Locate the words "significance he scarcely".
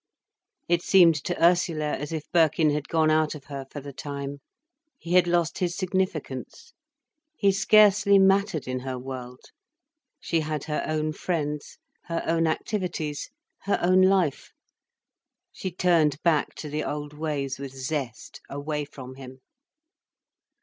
5.77-8.17